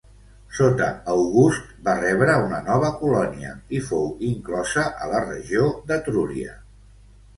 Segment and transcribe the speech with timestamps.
[0.59, 6.57] Sota August va rebre una nova colònia i fou inclosa a la regió d'Etrúria.